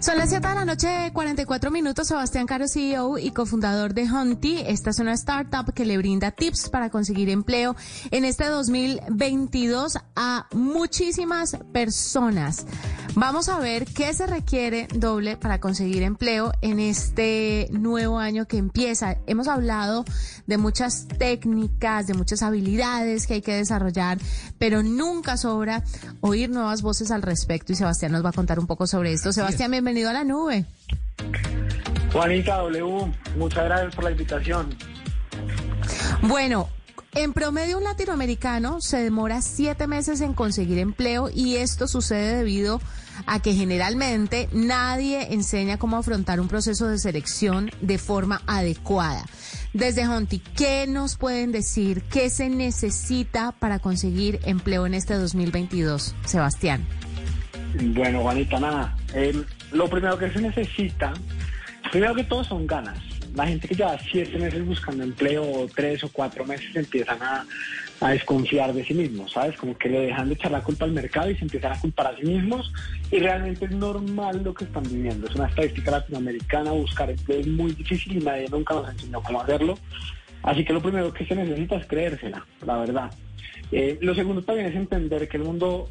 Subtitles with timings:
[0.00, 2.08] Son las 7 de la noche, 44 minutos.
[2.08, 4.56] Sebastián Caro, CEO y cofundador de Hunty.
[4.66, 7.76] Esta es una startup que le brinda tips para conseguir empleo
[8.10, 12.64] en este 2022 a muchísimas personas.
[13.20, 18.56] Vamos a ver qué se requiere doble para conseguir empleo en este nuevo año que
[18.56, 19.18] empieza.
[19.26, 20.06] Hemos hablado
[20.46, 24.16] de muchas técnicas, de muchas habilidades que hay que desarrollar,
[24.58, 25.84] pero nunca sobra
[26.22, 29.34] oír nuevas voces al respecto y Sebastián nos va a contar un poco sobre esto.
[29.34, 30.64] Sebastián, bienvenido bienvenido a la nube.
[32.14, 34.74] Juanita W, muchas gracias por la invitación.
[36.22, 36.70] Bueno,
[37.12, 42.76] en promedio un latinoamericano se demora siete meses en conseguir empleo y esto sucede debido
[42.76, 42.80] a
[43.42, 49.24] que generalmente nadie enseña cómo afrontar un proceso de selección de forma adecuada.
[49.72, 52.02] Desde Honti, ¿qué nos pueden decir?
[52.02, 56.14] ¿Qué se necesita para conseguir empleo en este 2022?
[56.24, 56.86] Sebastián.
[57.94, 58.96] Bueno, Juanita, nada.
[59.14, 61.12] Eh, lo primero que se necesita,
[61.92, 62.98] primero que todo son ganas.
[63.34, 67.46] La gente que lleva siete meses buscando empleo, o tres o cuatro meses, empiezan a,
[68.08, 69.56] desconfiar de sí mismos, ¿sabes?
[69.58, 72.06] Como que le dejan de echar la culpa al mercado y se empiezan a culpar
[72.06, 72.72] a sí mismos.
[73.10, 75.26] Y realmente es normal lo que están viviendo.
[75.26, 79.42] Es una estadística latinoamericana, buscar empleo es muy difícil y nadie nunca nos enseñó cómo
[79.42, 79.78] hacerlo.
[80.42, 83.10] Así que lo primero que se necesita es creérsela, la verdad.
[83.70, 85.90] Eh, lo segundo también es entender que el mundo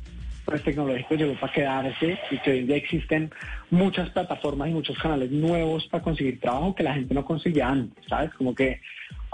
[0.49, 3.31] pues, tecnológico llegó para quedarse y que hoy en día existen
[3.69, 8.03] muchas plataformas y muchos canales nuevos para conseguir trabajo que la gente no conseguía antes,
[8.07, 8.33] ¿sabes?
[8.33, 8.81] Como que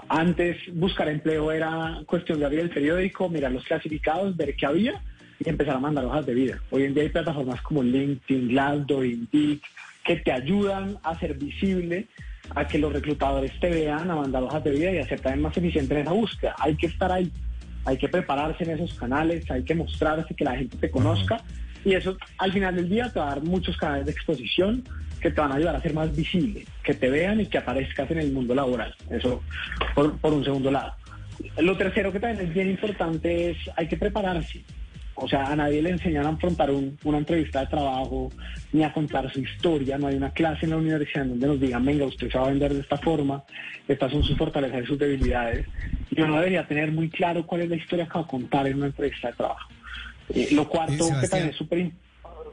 [0.09, 5.01] antes buscar empleo era cuestión de abrir el periódico, mirar los clasificados, ver qué había
[5.39, 6.59] y empezar a mandar hojas de vida.
[6.69, 9.59] Hoy en día hay plataformas como LinkedIn, Glassdoor, Indeed,
[10.03, 12.07] que te ayudan a ser visible,
[12.53, 15.43] a que los reclutadores te vean, a mandar hojas de vida y a ser también
[15.43, 16.55] más eficiente en esa búsqueda.
[16.59, 17.31] Hay que estar ahí
[17.85, 21.37] hay que prepararse en esos canales, hay que mostrarse, que la gente te conozca
[21.85, 24.83] y eso al final del día te va a dar muchos canales de exposición
[25.21, 28.09] que te van a ayudar a ser más visible, que te vean y que aparezcas
[28.11, 28.93] en el mundo laboral.
[29.09, 29.41] Eso
[29.93, 30.93] por, un segundo lado.
[31.59, 34.63] Lo tercero que también es bien importante es hay que prepararse.
[35.17, 38.29] O sea, a nadie le enseñan a afrontar una entrevista de trabajo
[38.73, 39.97] ni a contar su historia.
[39.97, 42.49] No hay una clase en la universidad donde nos digan, venga, usted se va a
[42.49, 43.43] vender de esta forma,
[43.87, 45.65] estas son sus fortalezas y sus debilidades.
[46.11, 48.75] Y uno debería tener muy claro cuál es la historia que va a contar en
[48.75, 49.69] una entrevista de trabajo.
[50.33, 51.91] Eh, lo cuarto, que también es súper...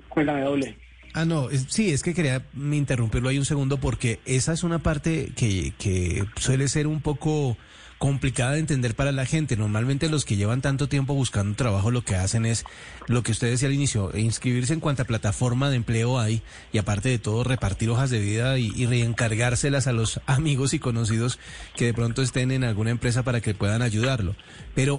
[0.08, 0.76] Cuéntame, doble.
[1.14, 5.32] Ah, no, sí, es que quería interrumpirlo ahí un segundo porque esa es una parte
[5.36, 7.56] que, que suele ser un poco
[8.02, 9.56] complicada de entender para la gente.
[9.56, 12.64] Normalmente los que llevan tanto tiempo buscando trabajo lo que hacen es
[13.06, 16.42] lo que usted decía al inicio, inscribirse en cuanta plataforma de empleo hay
[16.72, 21.38] y aparte de todo repartir hojas de vida y, reencargárselas a los amigos y conocidos
[21.76, 24.34] que de pronto estén en alguna empresa para que puedan ayudarlo.
[24.74, 24.98] Pero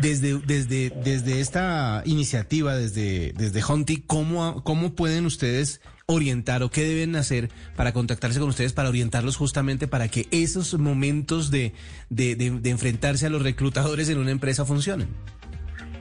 [0.00, 5.80] desde, desde, desde esta iniciativa, desde, desde Honti, ¿cómo, ¿cómo pueden ustedes
[6.10, 10.78] orientar o qué deben hacer para contactarse con ustedes, para orientarlos justamente para que esos
[10.78, 11.74] momentos de,
[12.08, 15.08] de, de, enfrentarse a los reclutadores en una empresa funcionen?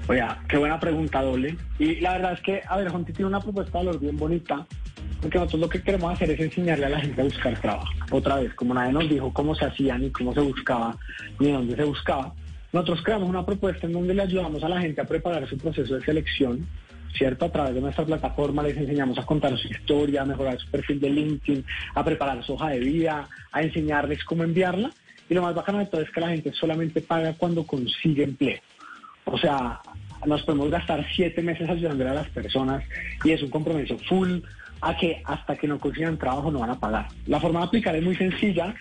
[0.08, 1.58] Oye, qué buena pregunta, Doble.
[1.78, 4.66] Y la verdad es que, a ver, Honti tiene una propuesta de valor bien bonita,
[5.22, 7.92] porque nosotros lo que queremos hacer es enseñarle a la gente a buscar trabajo.
[8.10, 10.96] Otra vez, como nadie nos dijo cómo se hacía, ni cómo se buscaba,
[11.38, 12.34] ni dónde se buscaba,
[12.72, 15.96] nosotros creamos una propuesta en donde le ayudamos a la gente a preparar su proceso
[15.96, 16.66] de selección,
[17.16, 17.46] ¿cierto?
[17.46, 21.00] A través de nuestra plataforma les enseñamos a contar su historia, a mejorar su perfil
[21.00, 24.92] de LinkedIn, a preparar su hoja de vida, a enseñarles cómo enviarla.
[25.30, 28.60] Y lo más bacano de todo es que la gente solamente paga cuando consigue empleo.
[29.26, 29.82] O sea,
[30.26, 32.84] nos podemos gastar siete meses ayudando a las personas
[33.24, 34.40] y es un compromiso full
[34.82, 37.08] a que hasta que no consigan trabajo no van a pagar.
[37.26, 38.74] La forma de aplicar es muy sencilla,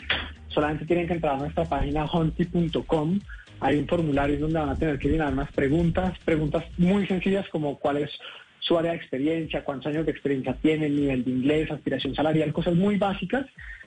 [0.49, 3.19] solamente tienen que entrar a nuestra página honti.com
[3.61, 7.79] hay un formulario donde van a tener que llenar unas preguntas, preguntas muy sencillas como
[7.79, 8.11] cuál es
[8.61, 12.53] su área de experiencia, cuántos años de experiencia tiene, el nivel de inglés, aspiración salarial,
[12.53, 13.47] cosas muy básicas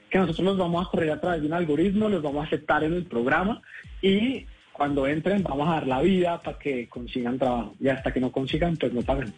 [0.09, 2.83] que nosotros los vamos a correr a través de un algoritmo, los vamos a aceptar
[2.83, 3.61] en el programa
[4.01, 8.19] y cuando entren vamos a dar la vida para que consigan trabajo y hasta que
[8.19, 9.33] no consigan pues no pagan.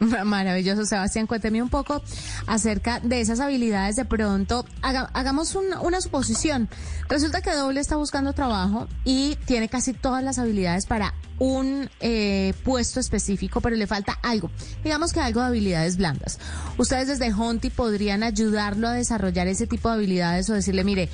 [0.24, 1.26] Maravilloso, Sebastián.
[1.26, 2.02] Cuénteme un poco
[2.46, 3.96] acerca de esas habilidades.
[3.96, 6.68] De pronto, hagamos una suposición.
[7.08, 12.54] Resulta que Doble está buscando trabajo y tiene casi todas las habilidades para un eh,
[12.64, 14.50] puesto específico, pero le falta algo.
[14.82, 16.38] Digamos que algo de habilidades blandas.
[16.78, 21.08] Ustedes desde Honti podrían ayudarlo a desarrollar ese tipo de habilidades o decirle, mire,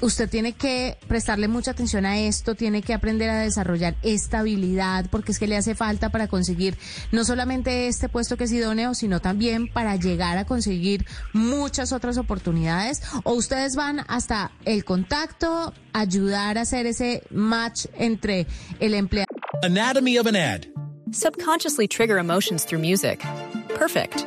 [0.00, 5.06] usted tiene que prestarle mucha atención a esto, tiene que aprender a desarrollar esta habilidad,
[5.10, 6.76] porque es que le hace falta para conseguir
[7.12, 12.18] no solamente este puesto que es idóneo, sino también para llegar a conseguir muchas otras
[12.18, 13.02] oportunidades.
[13.24, 18.46] O ustedes van hasta el contacto, ayudar a hacer ese match entre
[18.80, 19.26] el empleado.
[19.62, 20.66] Anatomy of an ad.
[21.12, 23.24] Subconsciously trigger emotions through music.
[23.68, 24.26] Perfect.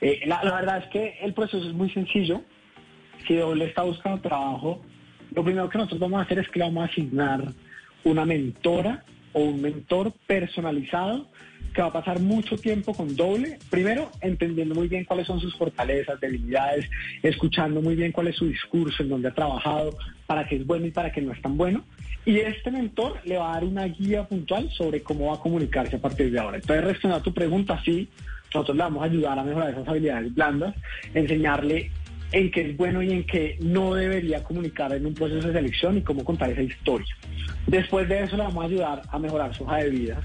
[0.00, 2.42] Eh, la, verdad es que el proceso es muy sencillo.
[3.26, 4.82] Si doble está buscando trabajo,
[5.32, 7.44] lo primero que nosotros vamos a hacer es que le vamos a asignar
[8.04, 11.28] una mentora o un mentor personalizado
[11.74, 15.54] que va a pasar mucho tiempo con doble, primero entendiendo muy bien cuáles son sus
[15.56, 16.88] fortalezas, debilidades,
[17.22, 20.86] escuchando muy bien cuál es su discurso, en dónde ha trabajado, para qué es bueno
[20.86, 21.84] y para qué no es tan bueno.
[22.24, 25.96] Y este mentor le va a dar una guía puntual sobre cómo va a comunicarse
[25.96, 26.56] a partir de ahora.
[26.56, 28.08] Entonces, respondiendo a tu pregunta, sí,
[28.54, 30.74] nosotros le vamos a ayudar a mejorar esas habilidades blandas,
[31.12, 31.90] enseñarle
[32.32, 35.98] en qué es bueno y en qué no debería comunicar en un proceso de selección
[35.98, 37.14] y cómo contar esa historia.
[37.66, 40.22] Después de eso le vamos a ayudar a mejorar su hoja de vida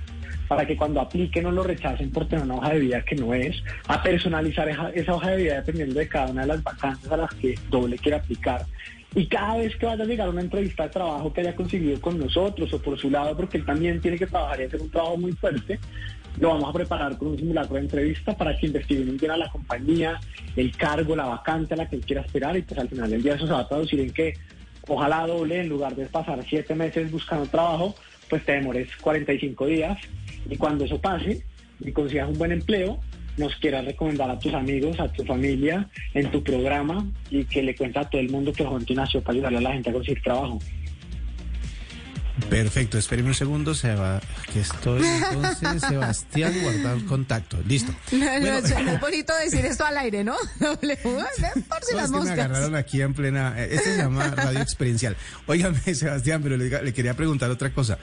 [0.50, 3.36] para que cuando aplique no lo rechacen por tener una hoja de vida que no
[3.36, 3.56] es,
[3.88, 7.34] a personalizar esa, hoja de vida dependiendo de cada una de las vacantes a las
[7.36, 8.66] que doble quiere aplicar.
[9.14, 12.18] Y cada vez que vaya a llegar una entrevista de trabajo que haya conseguido con
[12.18, 15.18] nosotros o por su lado, porque él también tiene que trabajar y hacer un trabajo
[15.18, 15.80] muy fuerte,
[16.40, 19.38] lo vamos a preparar con un simulacro de entrevista para que investigue muy bien a
[19.38, 20.20] la compañía,
[20.56, 23.22] el cargo, la vacante a la que él quiera esperar y pues al final del
[23.22, 24.34] día eso se va a traducir en que
[24.88, 27.94] ojalá doble, en lugar de pasar siete meses buscando trabajo,
[28.30, 30.00] pues te demores 45 días
[30.50, 31.44] y cuando eso pase
[31.80, 33.00] y consigas un buen empleo,
[33.38, 37.76] nos quieras recomendar a tus amigos, a tu familia, en tu programa y que le
[37.76, 40.22] cuenta a todo el mundo que Jonti nació para ayudarle a la gente a conseguir
[40.22, 40.60] trabajo.
[42.48, 44.22] Perfecto, espéreme un segundo, se va,
[44.54, 47.94] que estoy entonces, Sebastián, guardar contacto, listo.
[48.12, 50.36] No, es bonito decir esto al aire, ¿no?
[50.60, 52.36] Doble por si las moscas.
[52.36, 55.16] me agarraron aquí en plena, este se llama radio experiencial.
[55.48, 57.98] Óigame, Sebastián, pero le, le quería preguntar otra cosa.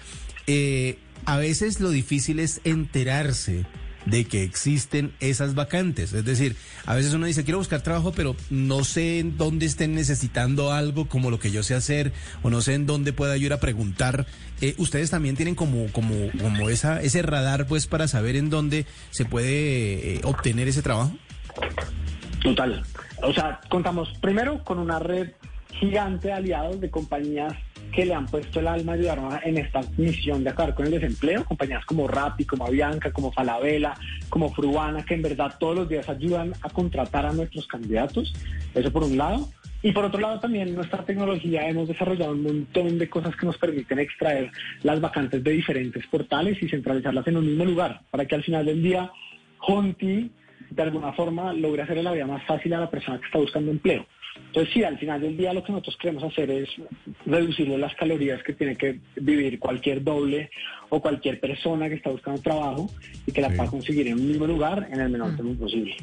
[0.46, 3.64] Eh, a veces lo difícil es enterarse
[4.06, 6.12] de que existen esas vacantes.
[6.12, 6.56] Es decir,
[6.86, 11.08] a veces uno dice, quiero buscar trabajo, pero no sé en dónde estén necesitando algo
[11.08, 12.12] como lo que yo sé hacer,
[12.42, 14.26] o no sé en dónde pueda yo ir a preguntar.
[14.60, 18.86] Eh, ¿Ustedes también tienen como, como, como esa, ese radar, pues, para saber en dónde
[19.10, 21.12] se puede eh, obtener ese trabajo?
[22.42, 22.84] Total.
[23.22, 25.32] O sea, contamos primero con una red
[25.72, 27.54] gigante de aliados de compañías
[27.96, 31.46] que le han puesto el alma ayudarnos en esta misión de acabar con el desempleo,
[31.46, 33.94] compañías como Rappi, como Avianca, como Falabella,
[34.28, 38.34] como Fruana, que en verdad todos los días ayudan a contratar a nuestros candidatos,
[38.74, 39.48] eso por un lado.
[39.82, 43.56] Y por otro lado también nuestra tecnología hemos desarrollado un montón de cosas que nos
[43.56, 44.50] permiten extraer
[44.82, 48.66] las vacantes de diferentes portales y centralizarlas en un mismo lugar, para que al final
[48.66, 49.10] del día
[49.60, 50.30] Honti
[50.68, 53.70] de alguna forma logre hacerle la vida más fácil a la persona que está buscando
[53.70, 54.04] empleo.
[54.46, 56.68] Entonces, sí, al final del día lo que nosotros queremos hacer es
[57.24, 60.50] reducirle las calorías que tiene que vivir cualquier doble
[60.88, 62.90] o cualquier persona que está buscando trabajo
[63.26, 65.36] y que la pueda conseguir en un mismo lugar en el menor mm.
[65.36, 65.96] tiempo posible.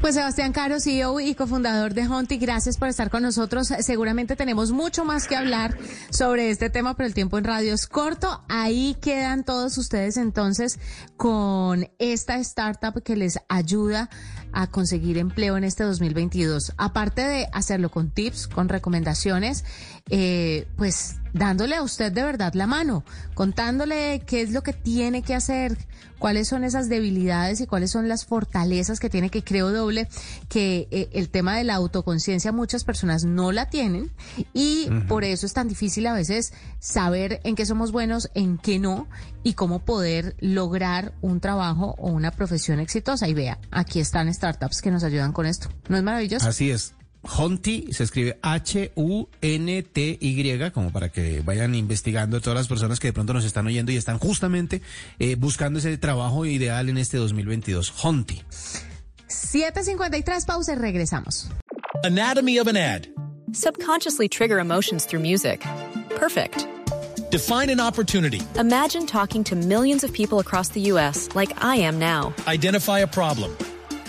[0.00, 3.68] Pues Sebastián Caro, CEO y cofundador de Honti, gracias por estar con nosotros.
[3.68, 5.76] Seguramente tenemos mucho más que hablar
[6.10, 8.42] sobre este tema, pero el tiempo en radio es corto.
[8.48, 10.80] Ahí quedan todos ustedes entonces
[11.16, 14.10] con esta startup que les ayuda
[14.52, 16.72] a conseguir empleo en este 2022.
[16.76, 19.64] Aparte de hacerlo con tips, con recomendaciones,
[20.10, 23.04] eh, pues dándole a usted de verdad la mano,
[23.34, 25.78] contándole qué es lo que tiene que hacer,
[26.18, 30.08] cuáles son esas debilidades y cuáles son las fortalezas que tiene que creo doble,
[30.48, 34.12] que eh, el tema de la autoconciencia muchas personas no la tienen
[34.52, 38.78] y por eso es tan difícil a veces saber en qué somos buenos, en qué
[38.78, 39.08] no
[39.42, 43.28] y cómo poder lograr un trabajo o una profesión exitosa.
[43.28, 45.68] Y vea, aquí están startups que nos ayudan con esto.
[45.88, 46.48] ¿No es maravilloso?
[46.48, 46.94] Así es.
[47.22, 49.20] Honti se escribe H-U-N-T-Y,
[50.72, 53.96] como para que vayan investigando todas las personas que de pronto nos están oyendo y
[53.96, 54.82] están justamente
[55.20, 57.94] eh, buscando ese trabajo ideal en este 2022.
[58.02, 58.42] Honti.
[59.28, 61.48] 7.53, pausa y regresamos.
[62.02, 63.06] Anatomy of an ad.
[63.52, 65.64] Subconsciously trigger emotions through music.
[66.18, 66.66] Perfect.
[67.30, 68.42] Define an opportunity.
[68.58, 71.28] Imagine talking to millions of people across the U.S.
[71.36, 72.34] like I am now.
[72.48, 73.56] Identify a problem.